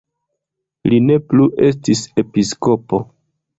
Li 0.93 0.99
ne 1.09 1.17
plu 1.27 1.47
estis 1.69 2.03
episkopo. 2.25 3.05